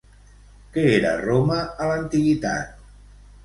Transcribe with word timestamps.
Què 0.77 0.85
era 0.93 1.11
Roma 1.21 1.59
a 1.87 1.93
l'antiguitat? 1.93 2.85